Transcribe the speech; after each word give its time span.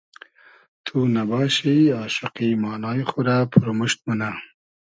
تو 0.85 0.95
نئباشی 1.13 1.77
آشوقی 2.03 2.49
مانای 2.61 3.01
خو 3.09 3.19
رۂ 3.27 3.37
پورموشت 3.51 3.99
مونۂ 4.05 4.31